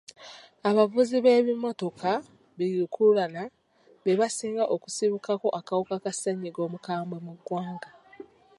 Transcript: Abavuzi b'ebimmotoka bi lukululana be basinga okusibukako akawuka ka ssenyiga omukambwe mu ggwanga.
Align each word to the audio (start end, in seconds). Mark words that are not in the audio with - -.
Abavuzi 0.69 1.17
b'ebimmotoka 1.23 2.11
bi 2.57 2.65
lukululana 2.79 3.43
be 4.03 4.11
basinga 4.19 4.63
okusibukako 4.75 5.47
akawuka 5.59 5.95
ka 6.03 6.11
ssenyiga 6.13 6.59
omukambwe 6.67 7.17
mu 7.25 7.33
ggwanga. 7.37 7.89